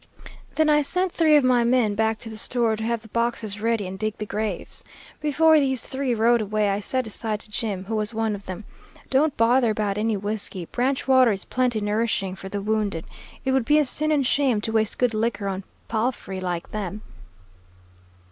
[0.55, 3.61] Then I sent three of my men back to the store to have the boxes
[3.61, 4.83] ready and dig the graves.
[5.19, 8.63] Before these three rode away, I said, aside to Jim, who was one of them,
[9.11, 13.05] 'Don't bother about any whiskey; branch water is plenty nourishing for the wounded.
[13.45, 17.03] It would be a sin and shame to waste good liquor on plafry like them.'